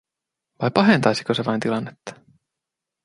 Vai 0.61 0.71
pahentaisiko 0.71 1.33
se 1.33 1.45
vain 1.45 1.59
tilannetta? 1.59 2.11